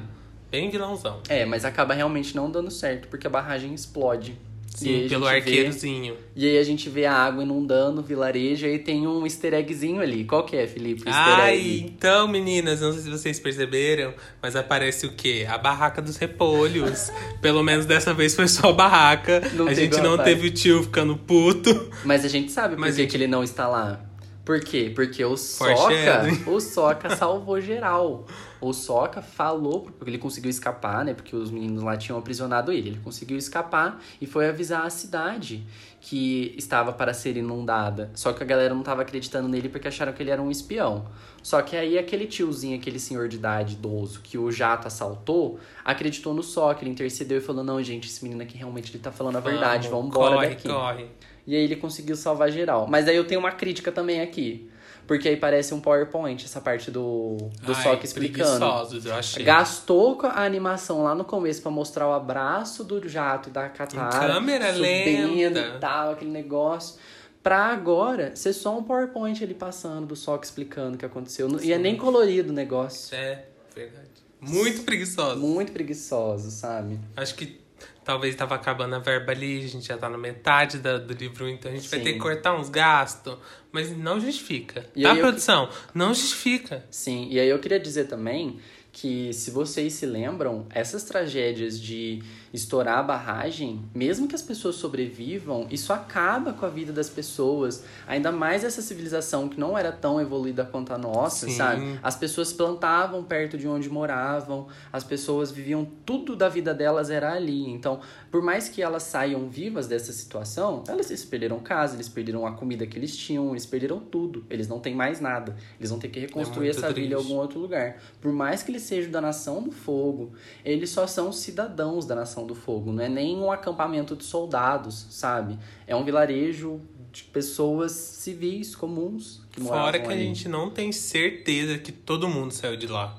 [0.49, 1.19] Bem vilãozão.
[1.29, 4.37] É, mas acaba realmente não dando certo, porque a barragem explode.
[4.75, 6.15] E Sim, pelo gente vê- arqueirozinho.
[6.35, 9.99] E aí a gente vê a água inundando o vilarejo e tem um easter eggzinho
[10.01, 10.23] ali.
[10.23, 11.01] Qual que é, Felipe?
[11.07, 11.79] Ai, egg?
[11.87, 15.47] então, meninas, não sei se vocês perceberam, mas aparece o quê?
[15.49, 17.11] A barraca dos repolhos.
[17.41, 19.41] Pelo menos dessa vez foi só a barraca.
[19.55, 21.89] Não a gente não teve o tio ficando puto.
[22.05, 23.99] Mas a gente sabe por Mas que, gente- que ele não está lá.
[24.45, 24.91] Por quê?
[24.95, 28.27] Porque o Soca, o Soca salvou geral.
[28.59, 31.13] O Soca falou, porque ele conseguiu escapar, né?
[31.13, 32.89] Porque os meninos lá tinham aprisionado ele.
[32.89, 35.63] Ele conseguiu escapar e foi avisar a cidade
[36.01, 38.11] que estava para ser inundada.
[38.13, 41.05] Só que a galera não estava acreditando nele porque acharam que ele era um espião.
[41.43, 46.33] Só que aí aquele tiozinho, aquele senhor de idade idoso que o jato assaltou, acreditou
[46.33, 49.37] no Soca, ele intercedeu e falou: "Não, gente, esse menino aqui realmente ele tá falando
[49.37, 50.67] a verdade, vamos embora daqui".
[50.67, 51.05] corre.
[51.45, 52.87] E aí ele conseguiu salvar geral.
[52.89, 54.69] Mas aí eu tenho uma crítica também aqui.
[55.07, 58.65] Porque aí parece um PowerPoint, essa parte do, do Ai, Soca explicando.
[59.05, 59.43] eu achei.
[59.43, 63.69] Gastou com a animação lá no começo pra mostrar o abraço do jato e da
[63.69, 64.09] Katara.
[64.33, 65.59] câmera subindo lenta.
[65.59, 66.99] e tal, aquele negócio.
[67.41, 71.47] Pra agora ser só um PowerPoint ali passando do Soca explicando o que aconteceu.
[71.63, 73.15] E é nem colorido o negócio.
[73.15, 74.07] É, verdade.
[74.41, 75.39] Muito preguiçoso.
[75.39, 76.99] Muito preguiçoso, sabe?
[77.15, 77.61] Acho que
[78.07, 81.47] talvez tava acabando a verba ali, a gente já tá na metade da- do livro,
[81.49, 82.05] então a gente vai Sim.
[82.05, 83.37] ter que cortar uns gastos,
[83.69, 84.85] mas não justifica.
[84.95, 85.69] E tá, produção?
[85.93, 86.85] Não justifica.
[86.89, 88.59] Sim, e aí eu queria dizer também
[88.99, 94.75] que, se vocês se lembram, essas tragédias de estourar a barragem, mesmo que as pessoas
[94.75, 97.83] sobrevivam, isso acaba com a vida das pessoas.
[98.07, 101.55] Ainda mais essa civilização que não era tão evoluída quanto a nossa, Sim.
[101.55, 101.99] sabe?
[102.01, 107.33] As pessoas plantavam perto de onde moravam, as pessoas viviam, tudo da vida delas era
[107.33, 107.69] ali.
[107.69, 107.99] Então,
[108.31, 112.53] por mais que elas saiam vivas dessa situação, elas eles perderam casa, eles perderam a
[112.53, 114.43] comida que eles tinham, eles perderam tudo.
[114.49, 115.55] Eles não têm mais nada.
[115.79, 117.13] Eles vão ter que reconstruir muito essa vida em triste.
[117.13, 118.01] algum outro lugar.
[118.19, 120.33] Por mais que eles sejam da nação do fogo,
[120.65, 122.91] eles só são cidadãos da nação do fogo.
[122.91, 125.57] Não é nem um acampamento de soldados, sabe?
[125.85, 130.23] É um vilarejo de pessoas civis, comuns, que moravam Fora que a ali.
[130.25, 133.17] gente não tem certeza que todo mundo saiu de lá.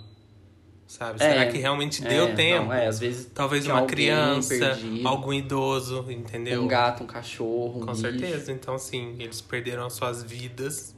[0.87, 1.23] Sabe?
[1.23, 1.29] É.
[1.33, 2.65] Será que realmente deu É, tempo?
[2.67, 5.07] Não, é, às vezes Talvez uma criança, perdido.
[5.07, 6.63] algum idoso, entendeu?
[6.63, 8.01] um gato, um cachorro, um Com bicho.
[8.01, 8.53] certeza.
[8.53, 10.95] Então, assim, eles perderam as suas vidas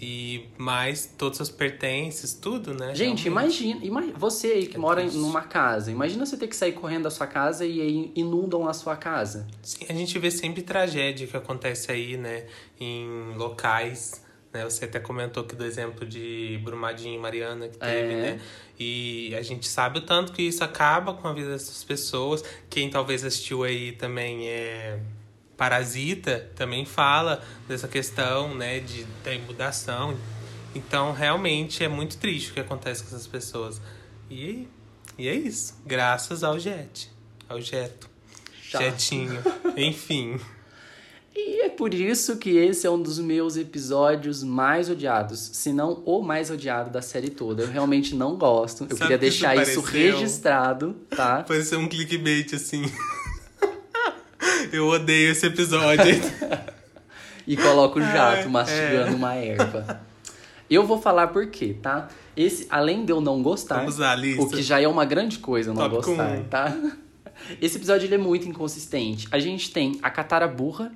[0.00, 2.94] e mais todos os pertences, tudo, né?
[2.94, 5.16] Gente, imagina, ima- você aí que É mora triste.
[5.18, 8.72] numa casa, imagina você ter que sair correndo da sua casa e aí inundam a
[8.72, 9.46] sua casa.
[9.62, 12.44] Sim, a gente vê sempre tragédia que acontece aí, né?
[12.80, 14.22] Em locais.
[14.52, 14.62] Né?
[14.64, 18.16] Você até comentou aqui do exemplo de Brumadinho e Mariana que teve, É.
[18.22, 18.40] né?
[18.78, 22.44] E a gente sabe o tanto que isso acaba com a vida dessas pessoas.
[22.70, 24.98] Quem talvez assistiu aí também é
[25.64, 28.80] Parasita, também fala dessa questão, né?
[28.80, 30.14] De, da imudação.
[30.74, 33.80] Então, realmente, é muito triste o que acontece com essas pessoas.
[34.30, 34.68] E,
[35.16, 35.80] e é isso.
[35.86, 37.10] Graças ao Jet.
[37.48, 38.10] Ao Jeto.
[38.62, 38.82] Chato.
[38.82, 39.42] Jetinho.
[39.74, 40.38] Enfim.
[41.34, 46.02] E é por isso que esse é um dos meus episódios mais odiados, se não
[46.04, 47.62] o mais odiado da série toda.
[47.62, 48.84] Eu realmente não gosto.
[48.84, 50.12] Eu Sabe queria que isso deixar isso pareceu?
[50.12, 51.42] registrado, tá?
[51.48, 52.84] Pareceu um clickbait assim.
[54.74, 56.04] Eu odeio esse episódio.
[57.46, 59.14] E coloco o jato Ai, mastigando é.
[59.14, 60.00] uma erva.
[60.70, 62.08] Eu vou falar por quê, tá?
[62.34, 63.86] Esse, além de eu não gostar,
[64.38, 66.44] o que já é uma grande coisa não Tópico gostar, um.
[66.44, 66.74] tá?
[67.60, 69.28] Esse episódio ele é muito inconsistente.
[69.30, 70.90] A gente tem a Katara burra,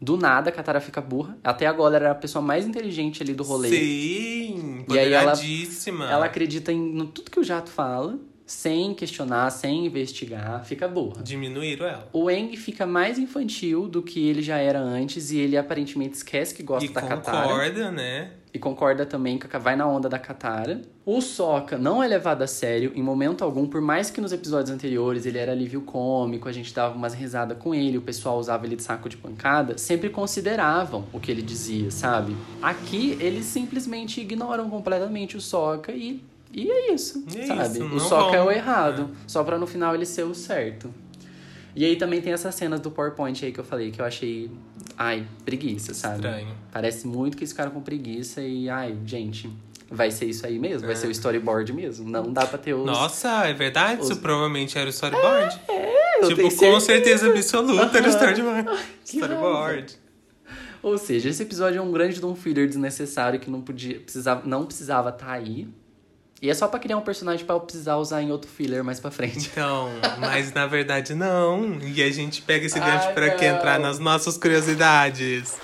[0.00, 1.38] do nada a Katara fica burra.
[1.44, 3.68] Até agora ela era a pessoa mais inteligente ali do rolê.
[3.68, 5.34] Sim, E aí ela-.
[6.10, 11.22] Ela acredita em no tudo que o Jato fala, sem questionar, sem investigar, fica burra.
[11.22, 12.08] Diminuíram ela.
[12.12, 16.54] O Eng fica mais infantil do que ele já era antes e ele aparentemente esquece
[16.54, 17.48] que gosta E da Katara.
[17.48, 18.30] concorda, né?
[18.52, 20.82] E concorda também que vai na onda da Katara.
[21.04, 24.70] O Sokka não é levado a sério em momento algum, por mais que nos episódios
[24.70, 28.64] anteriores ele era alívio cômico, a gente dava umas risadas com ele, o pessoal usava
[28.64, 32.36] ele de saco de pancada, sempre consideravam o que ele dizia, sabe?
[32.62, 36.22] Aqui eles simplesmente ignoram completamente o Sokka e,
[36.54, 37.62] e é isso, É sabe?
[37.78, 40.92] isso, o não Sokka é o errado, só pra no final ele ser o certo.
[41.76, 44.48] E aí também tem essas cenas do PowerPoint aí que eu falei, que eu achei,
[44.96, 46.14] ai, preguiça, sabe?
[46.16, 46.54] Estranho.
[46.72, 49.50] Parece muito que eles ficaram com preguiça e, ai, gente,
[49.90, 50.86] vai ser isso aí mesmo?
[50.86, 52.08] Vai ser o storyboard mesmo?
[52.08, 52.82] Não dá pra ter os.
[52.82, 52.86] É.
[52.86, 54.00] Nossa, é verdade?
[54.02, 55.60] os- Isso provavelmente era o storyboard.
[56.22, 56.80] eu tipo, com certeza.
[56.80, 58.70] certeza absoluta era o storyboard.
[59.04, 59.98] Que storyboard.
[60.80, 64.42] Ou seja, esse episódio é um grande de um filler desnecessário que não podia, precisava,
[64.46, 65.66] não precisava estar aí.
[66.44, 69.00] E é só pra criar um personagem pra eu precisar usar em outro filler mais
[69.00, 69.48] pra frente.
[69.50, 69.88] Então,
[70.20, 71.78] mas na verdade não.
[71.80, 73.48] E a gente pega esse gancho pra quê?
[73.48, 73.56] não.
[73.56, 75.58] Entrar nas nossas curiosidades.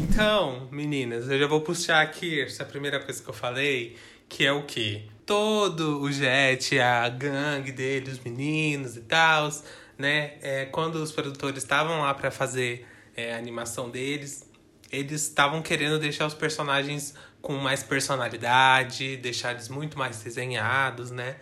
[0.00, 3.96] Então, meninas, eu já vou puxar aqui essa primeira coisa que eu falei,
[4.28, 5.02] que é o quê?
[5.24, 9.48] Todo o Jet, a gangue dele, os meninos e tal,
[9.96, 10.32] né?
[10.42, 12.84] É, quando os produtores estavam lá pra fazer
[13.16, 14.47] é, a animação deles,
[14.90, 21.36] eles estavam querendo deixar os personagens com mais personalidade, deixar eles muito mais desenhados, né?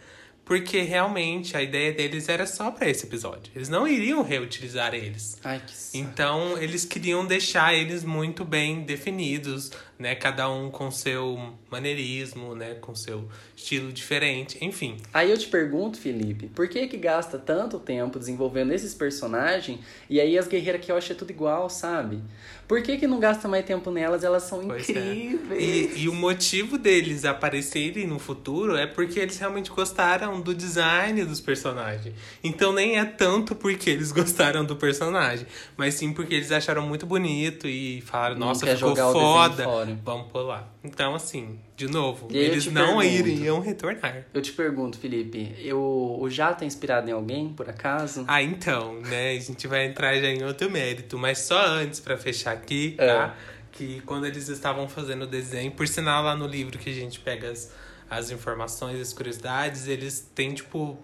[0.44, 3.50] Porque realmente a ideia deles era só pra esse episódio.
[3.54, 5.36] Eles não iriam reutilizar eles.
[5.42, 5.96] Ai, que saco.
[5.96, 10.14] Então, eles queriam deixar eles muito bem definidos, né?
[10.14, 12.74] Cada um com seu maneirismo, né?
[12.74, 14.96] Com seu estilo diferente, enfim.
[15.12, 20.20] Aí eu te pergunto, Felipe, por que que gasta tanto tempo desenvolvendo esses personagens e
[20.20, 22.20] aí as guerreiras que eu acho é tudo igual, sabe?
[22.68, 24.24] Por que que não gasta mais tempo nelas?
[24.24, 24.92] Elas são Pois é.
[24.92, 25.96] incríveis.
[25.96, 31.24] E, e o motivo deles aparecerem no futuro é porque eles realmente gostaram do design
[31.24, 32.12] dos personagens.
[32.42, 37.06] Então nem é tanto porque eles gostaram do personagem, mas sim porque eles acharam muito
[37.06, 39.64] bonito e falaram, nossa, ficou foda.
[39.94, 40.00] Fora.
[40.04, 40.74] Vamos pular.
[40.82, 43.04] Então, assim, de novo, E eles não pergunto.
[43.28, 44.24] iriam retornar.
[44.32, 45.78] Eu te pergunto, Felipe, eu,
[46.20, 48.24] o Jato é inspirado em alguém, por acaso?
[48.26, 49.32] Ah, então, né?
[49.32, 53.06] A gente vai entrar já em outro mérito, mas só antes pra fechar aqui, É.
[53.06, 53.34] tá?
[53.72, 57.20] Que quando eles estavam fazendo o desenho, por sinal lá no livro que a gente
[57.20, 57.70] pega as,
[58.08, 60.98] as informações, as curiosidades, eles têm tipo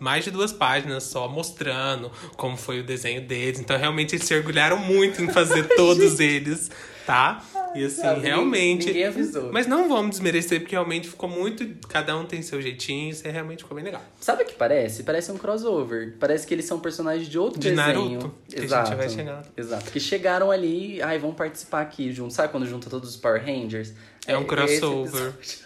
[0.00, 3.60] mais de duas páginas só mostrando como foi o desenho deles.
[3.60, 6.70] Então realmente eles se orgulharam muito em fazer todos eles,
[7.06, 7.42] tá?
[7.74, 8.86] E assim, Sabe, realmente.
[8.86, 9.52] ninguém avisou.
[9.52, 11.66] Mas não vamos desmerecer, porque realmente ficou muito.
[11.88, 14.02] Cada um tem seu jeitinho, isso aí realmente ficou bem legal.
[14.20, 15.02] Sabe o que parece?
[15.02, 16.14] Parece um crossover.
[16.20, 17.86] Parece que eles são personagens de outro De desenho.
[18.10, 18.96] Naruto, que a gente Exato.
[18.96, 19.42] vai chegar.
[19.56, 19.90] Exato.
[19.90, 22.32] Que chegaram ali, ai, vão participar aqui junto.
[22.32, 23.92] Sabe quando junta todos os Power Rangers?
[24.26, 25.32] É um esse crossover.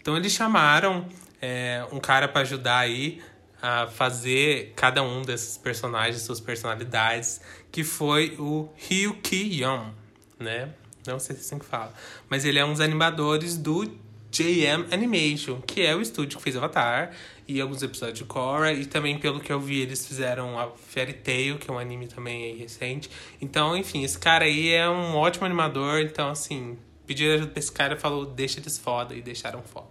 [0.00, 1.06] Então eles chamaram
[1.42, 3.20] é, um cara pra ajudar aí
[3.60, 7.40] a fazer cada um desses personagens, suas personalidades,
[7.70, 9.90] que foi o Ryu Ki-yeon,
[10.38, 10.70] né?
[11.06, 11.92] Não sei se é assim que fala.
[12.28, 13.84] Mas ele é um dos animadores do
[14.30, 17.10] JM Animation, que é o estúdio que fez Avatar
[17.48, 18.72] e alguns episódios de Korra.
[18.72, 22.06] E também, pelo que eu vi, eles fizeram a Fairy Tail, que é um anime
[22.06, 23.10] também recente.
[23.40, 26.00] Então, enfim, esse cara aí é um ótimo animador.
[26.00, 29.88] Então, assim, pediram ajuda pra esse cara e falou, deixa eles foda, e deixaram foda.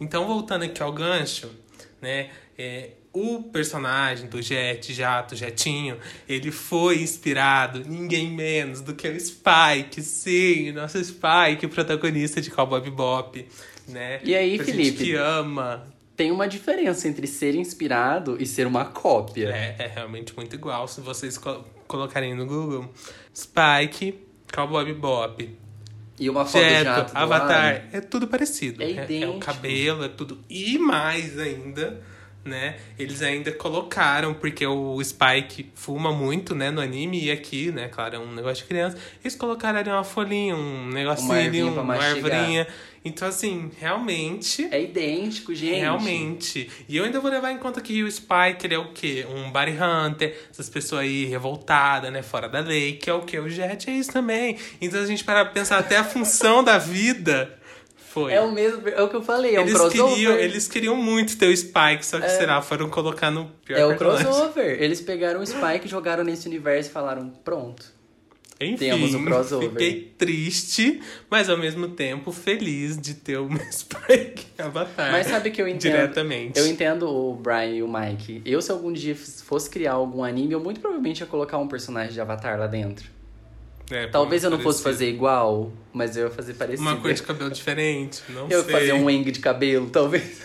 [0.00, 1.50] Então, voltando aqui ao gancho,
[2.00, 2.30] né?
[2.58, 5.96] é, o personagem do Jet, Jato, Jetinho,
[6.28, 12.80] ele foi inspirado ninguém menos do que o Spike, sim, nosso Spike, protagonista de Cowboy
[12.80, 13.46] Bebop,
[13.88, 14.20] né?
[14.24, 15.04] E aí, Pra gente Felipe?
[15.04, 15.86] que ama.
[16.16, 19.48] Tem uma diferença entre ser inspirado e ser uma cópia.
[19.48, 20.86] É, é realmente muito igual.
[20.86, 22.92] Se vocês co- colocarem no Google,
[23.34, 24.18] Spike,
[24.52, 25.56] Cowboy Bebop,
[26.18, 27.82] E uma foto de Jeto, jato do Avatar, lado.
[27.92, 28.80] é tudo parecido.
[28.82, 29.38] É é, o idêntico.
[29.40, 30.38] cabelo, é tudo.
[30.48, 32.00] E mais ainda,
[32.44, 32.76] né?
[32.98, 38.16] Eles ainda colocaram, porque o Spike fuma muito, né, no anime, e aqui, né, claro,
[38.16, 38.98] é um negócio de criança.
[39.22, 42.66] Eles colocaram ali uma folhinha, um negocinho Uma ali, uma arvorinha.
[43.06, 44.66] Então, assim, realmente.
[44.70, 45.80] É idêntico, gente.
[45.80, 46.70] Realmente.
[46.88, 49.26] E eu ainda vou levar em conta que o Spike, ele é o quê?
[49.28, 52.22] Um body hunter, essas pessoas aí revoltadas, né?
[52.22, 53.38] Fora da lei, que é o quê?
[53.38, 54.56] O Jet é isso também.
[54.80, 57.58] Então a gente para pensar até a função da vida
[58.14, 58.32] foi.
[58.32, 60.14] É o mesmo, é o que eu falei, é um eles, crossover.
[60.14, 63.76] queriam, eles queriam muito ter o Spike, só que, sei lá, foram colocar no pior
[63.78, 64.24] É o personagem.
[64.26, 64.82] crossover.
[64.82, 67.92] Eles pegaram o Spike, jogaram nesse universo e falaram, pronto.
[68.60, 69.70] Enfim, Temos um crossover.
[69.70, 75.10] fiquei triste, mas ao mesmo tempo feliz de ter o Spike Avatar.
[75.10, 75.90] Mas sabe que eu entendo.
[75.90, 76.56] Diretamente.
[76.58, 78.42] Eu entendo o Brian e o Mike.
[78.46, 82.12] Eu, se algum dia fosse criar algum anime, eu muito provavelmente ia colocar um personagem
[82.12, 83.12] de Avatar lá dentro.
[83.90, 84.72] É, Talvez eu não parecido.
[84.72, 86.82] fosse fazer igual, mas eu ia fazer parecido.
[86.88, 88.72] Uma cor de cabelo diferente, não Eu ia sei.
[88.72, 90.42] fazer um wing de cabelo, talvez.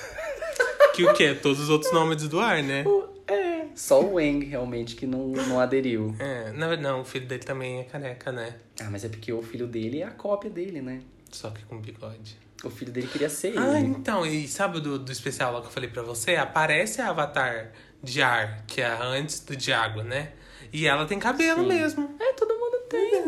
[0.94, 1.34] Que o quê?
[1.34, 2.84] Todos os outros nomes do ar, né?
[3.28, 6.14] É, só o wing realmente que não, não aderiu.
[6.20, 8.56] É, não, não, o filho dele também é careca, né?
[8.82, 11.00] Ah, mas é porque o filho dele é a cópia dele, né?
[11.32, 12.36] Só que com bigode.
[12.66, 13.88] O filho dele queria ser Ah, ele.
[13.88, 16.36] então, e sabe do, do especial lá que eu falei pra você?
[16.36, 17.72] Aparece a Avatar
[18.04, 20.34] de ar, que é antes do de água, né?
[20.74, 21.68] E ela tem cabelo Sim.
[21.70, 22.16] mesmo.
[22.20, 22.49] É, todo.
[22.49, 22.49] É,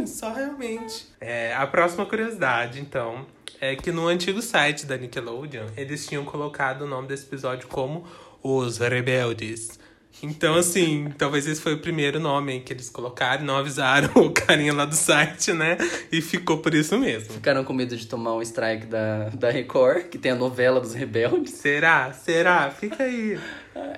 [0.09, 1.07] só realmente.
[1.19, 3.25] É, a próxima curiosidade, então,
[3.59, 8.05] é que no antigo site da Nickelodeon, eles tinham colocado o nome desse episódio como
[8.41, 9.79] Os Rebeldes.
[10.23, 14.73] Então, assim, talvez esse foi o primeiro nome que eles colocaram, não avisaram o carinha
[14.73, 15.77] lá do site, né?
[16.11, 17.33] E ficou por isso mesmo.
[17.33, 20.93] Ficaram com medo de tomar um strike da, da Record, que tem a novela dos
[20.93, 21.53] rebeldes.
[21.53, 22.11] Será?
[22.13, 22.69] Será?
[22.69, 23.39] Fica aí.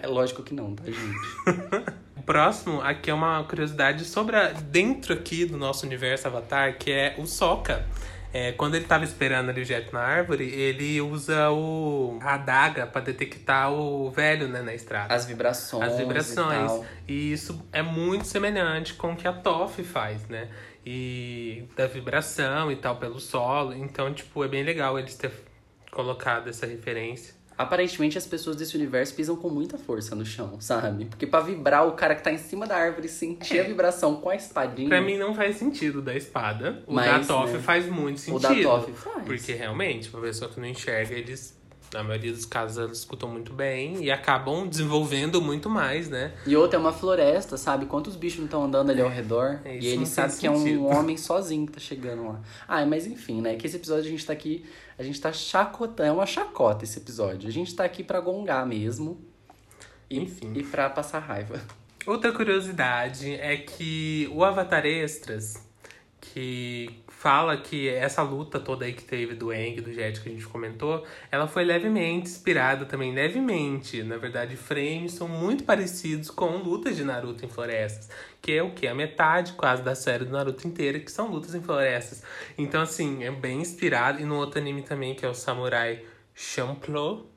[0.01, 1.93] É lógico que não, tá, gente?
[2.25, 7.15] Próximo aqui é uma curiosidade sobre a, dentro aqui do nosso universo Avatar, que é
[7.17, 7.85] o Sokka.
[8.33, 12.87] É, quando ele tava esperando ali o jet na árvore, ele usa o a adaga
[12.87, 15.13] pra detectar o velho, né, na estrada.
[15.13, 15.83] As vibrações.
[15.83, 16.71] As E, vibrações.
[16.71, 16.85] tal.
[17.07, 20.49] E, isso é muito semelhante com o que a Toff faz, né?
[20.83, 23.73] E da vibração e tal pelo solo.
[23.73, 25.31] Então, tipo, é bem legal eles ter
[25.91, 27.35] colocado essa referência.
[27.57, 31.05] Aparentemente as pessoas desse universo pisam com muita força no chão, sabe?
[31.05, 34.29] Porque pra vibrar, o cara que tá em cima da árvore sentir a vibração com
[34.29, 34.89] a espadinha.
[34.89, 36.83] Pra mim não faz sentido da espada.
[36.87, 38.41] O Mas, da Toff né, faz muito o sentido.
[38.41, 39.25] da Toff faz.
[39.25, 41.57] Porque realmente, uma pessoa que não enxerga, eles,
[41.93, 46.33] na maioria dos casos, elas escutam muito bem e acabam desenvolvendo muito mais, né?
[46.45, 47.85] E outra é uma floresta, sabe?
[47.85, 49.59] Quantos bichos não estão andando ali ao redor?
[49.63, 50.85] É, e ele sabe que é um sentido.
[50.87, 52.41] homem sozinho que tá chegando lá.
[52.67, 53.55] Ah, mas enfim, né?
[53.55, 54.65] Que esse episódio a gente tá aqui,
[54.97, 57.47] a gente tá chacotando, é uma chacota esse episódio.
[57.47, 59.21] A gente tá aqui pra gongar mesmo.
[60.09, 60.53] E, Enfim.
[60.55, 61.61] E pra passar raiva.
[62.05, 65.63] Outra curiosidade é que o Avatar Extras,
[66.19, 70.27] que fala que essa luta toda aí que teve do Aang e do Jet que
[70.27, 74.03] a gente comentou, ela foi levemente inspirada também, levemente.
[74.03, 78.09] Na verdade, frames são muito parecidos com lutas de Naruto em florestas,
[78.41, 78.85] que é o que?
[78.87, 82.23] A metade quase da série do Naruto inteira, que são lutas em florestas.
[82.57, 84.19] Então, assim, é bem inspirado.
[84.19, 86.03] E no outro anime também, que é o Samurai
[86.35, 87.31] Champloo,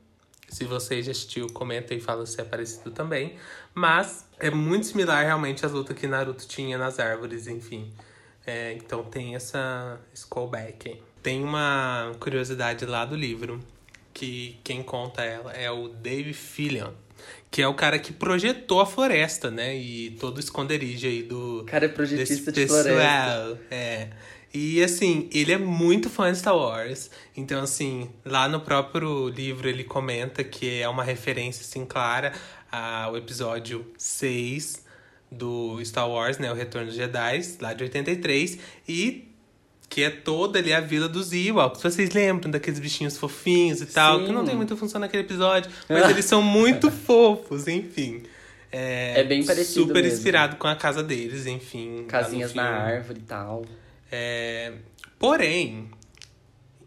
[0.49, 3.37] se você já assistiu, comenta e fala se é parecido também.
[3.73, 7.93] Mas é muito similar realmente às lutas que Naruto tinha nas árvores, enfim.
[8.47, 10.97] É, então tem essa esse callback.
[11.21, 13.59] Tem uma curiosidade lá do livro,
[14.13, 16.93] que quem conta ela é o Dave Fillion,
[17.51, 19.75] que é o cara que projetou a floresta, né?
[19.75, 22.83] E todo o esconderijo aí do, O cara é projetista de pessoal.
[22.83, 23.59] floresta.
[23.69, 24.09] É.
[24.53, 27.11] E assim, ele é muito fã de Star Wars.
[27.35, 32.31] Então, assim, lá no próprio livro ele comenta que é uma referência, assim, clara
[32.71, 34.86] ao episódio 6
[35.31, 36.51] do Star Wars, né?
[36.51, 38.59] O Retorno dos Jedi, lá de 83.
[38.87, 39.27] E
[39.89, 41.81] que é toda ali a vila dos Ewoks.
[41.81, 44.19] Vocês lembram daqueles bichinhos fofinhos e tal?
[44.19, 44.25] Sim.
[44.25, 48.23] Que não tem muita função naquele episódio, mas eles são muito fofos, enfim.
[48.71, 50.17] É, É bem parecido Super mesmo.
[50.17, 52.05] inspirado com a casa deles, enfim.
[52.07, 53.65] Casinhas na árvore e tal.
[54.11, 54.73] É,
[55.17, 55.89] porém,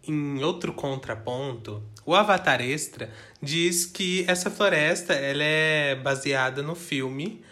[0.06, 3.10] em outro contraponto, o Avatar Extra
[3.42, 7.42] diz que essa floresta ela é baseada no filme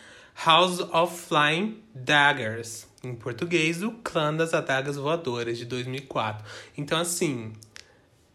[0.44, 6.44] House of Flying Daggers, em português, o Clã das Adagas Voadoras, de 2004.
[6.76, 7.52] Então, assim,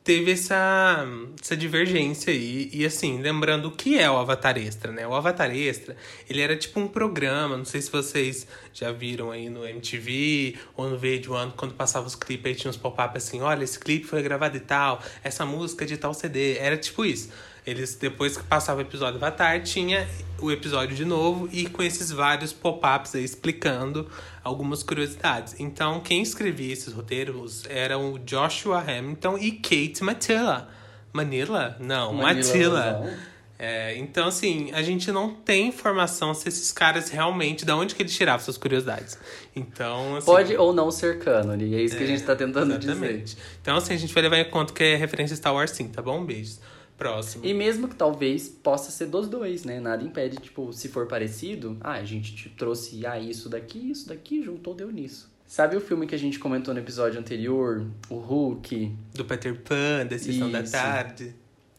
[0.04, 1.08] teve essa,
[1.42, 2.70] essa divergência aí.
[2.74, 5.08] E assim, lembrando o que é o Avatar Extra, né?
[5.08, 5.96] O Avatar Extra,
[6.30, 10.90] ele era tipo um programa, não sei se vocês já viram aí no MTV ou
[10.90, 14.22] no VH1, quando passava os clipes aí tinha uns pop-up assim, olha, esse clipe foi
[14.22, 16.58] gravado e tal, essa música é de tal CD.
[16.58, 17.30] Era tipo isso.
[17.66, 20.08] Eles, depois que passava o episódio Avatar, tinha
[20.40, 24.10] o episódio de novo e com esses vários pop-ups aí explicando
[24.44, 25.56] algumas curiosidades.
[25.60, 30.70] Então, quem escrevia esses roteiros eram o Joshua Hamilton e Kate Matilla.
[31.14, 31.78] Manila?
[31.80, 32.92] Não, Manila, Matilla.
[33.00, 33.34] não.
[33.58, 38.02] É, então, assim, a gente não tem informação se esses caras realmente, da onde que
[38.02, 39.18] eles tiravam suas curiosidades.
[39.56, 42.92] Então, assim, Pode ou não ser cânone, é isso que a gente tá tentando dizer.
[42.92, 43.38] Exatamente.
[43.62, 45.88] Então, assim, a gente vai levar em conta que é referência a Star Wars sim,
[45.88, 46.26] tá bom?
[46.26, 46.60] Beijos.
[47.04, 47.46] Próximo.
[47.46, 49.78] E mesmo que talvez possa ser dos dois, né?
[49.78, 54.08] Nada impede, tipo, se for parecido, ah, a gente te trouxe ah, isso daqui, isso
[54.08, 55.30] daqui, juntou, deu nisso.
[55.46, 60.06] Sabe o filme que a gente comentou no episódio anterior, o Hulk, Do Peter Pan,
[60.10, 60.64] da Sessão da.
[60.64, 61.36] Tarde.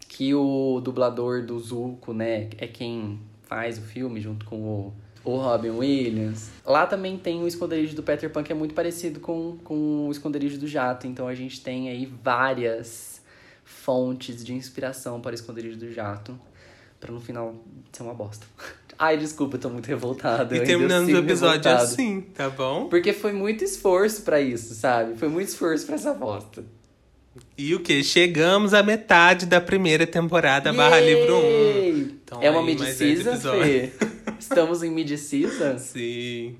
[0.06, 4.92] que o dublador do Zuko, né, é quem faz o filme junto com o,
[5.24, 6.50] o Robin Williams.
[6.66, 10.10] Lá também tem o esconderijo do Peter Pan que é muito parecido com, com o
[10.12, 13.13] esconderijo do Jato, então a gente tem aí várias
[13.64, 16.38] fontes de inspiração para o esconderijo do Jato,
[17.00, 17.54] para no final
[17.92, 18.46] ser uma bosta.
[18.98, 20.54] Ai, desculpa, eu tô muito revoltado.
[20.54, 21.82] E terminando o episódio revoltado.
[21.82, 22.88] assim, tá bom?
[22.88, 25.16] Porque foi muito esforço pra isso, sabe?
[25.18, 26.64] Foi muito esforço pra essa bosta.
[27.58, 28.04] E o que?
[28.04, 31.40] Chegamos à metade da primeira temporada barra livro 1.
[31.40, 32.16] Yay!
[32.24, 32.62] Então, é uma.
[32.64, 33.92] Fê?
[34.38, 35.78] Estamos em medicisa?
[35.78, 36.56] Sim.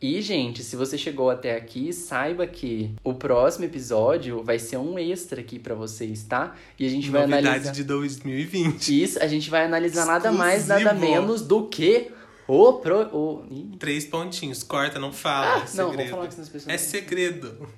[0.00, 4.98] E, gente, se você chegou até aqui, saiba que o próximo episódio vai ser um
[4.98, 6.54] extra aqui pra vocês, tá?
[6.78, 7.72] E a gente vai Novidade analisar.
[7.72, 9.02] de 2020.
[9.02, 11.10] Isso, a gente vai analisar nada mais, nada Exclusivo.
[11.12, 12.10] menos do que
[12.46, 13.06] o pro.
[13.16, 13.44] O...
[13.50, 14.62] Ih, Três pontinhos.
[14.62, 15.46] Corta, não fala.
[15.46, 15.96] Ah, é não, segredo.
[15.96, 17.68] vou falar que senão as pessoas É não- segredo.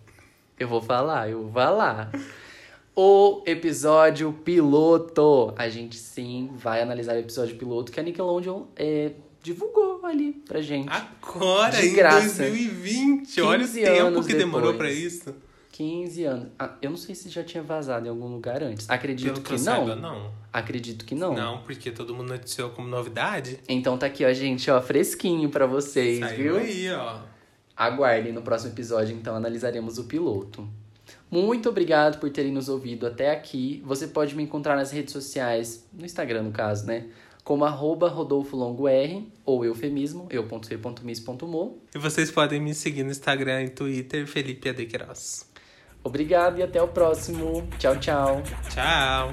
[0.59, 2.11] Eu vou falar, eu vou falar.
[2.97, 5.55] O episódio piloto.
[5.57, 10.61] A gente sim vai analisar o episódio piloto que a Nickelodeon é, divulgou ali pra
[10.61, 10.89] gente.
[10.91, 12.43] Agora, De em graça.
[12.45, 13.41] 2020.
[13.43, 14.91] Olha o 15 tempo que demorou depois.
[14.91, 15.35] pra isso.
[15.73, 16.49] 15 anos.
[16.59, 18.91] Ah, eu não sei se já tinha vazado em algum lugar antes.
[18.91, 19.87] Acredito Pelo que que, não.
[19.87, 20.33] saiba, não.
[20.53, 21.35] Acredito que não.
[21.35, 23.61] Não, porque todo mundo noticiou como novidade.
[23.69, 26.57] Então tá aqui, ó, gente, ó, fresquinho pra vocês, Saiu viu?
[26.57, 27.19] aí, ó.
[27.77, 30.69] Aguardem no próximo episódio, então analisaremos o piloto.
[31.31, 33.81] Muito obrigado por terem nos ouvido até aqui.
[33.87, 37.07] Você pode me encontrar nas redes sociais, no Instagram no caso, né?
[37.49, 41.79] Como arroba Rodolfo Longo R, ou eufemismo, eu.c.mis.mo.
[41.95, 45.49] E vocês podem me seguir no Instagram e Twitter, Felipe Adequeiroz.
[46.05, 47.67] Obrigado e até o próximo.
[47.79, 48.43] Tchau, tchau.
[48.69, 49.33] Tchau!